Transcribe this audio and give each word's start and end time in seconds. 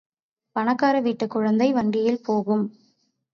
பணக்கார 0.55 0.99
வீட்டுக் 0.99 1.29
குழந்தை 1.29 1.73
வண்டியில் 1.73 2.21
போகும். 2.23 2.65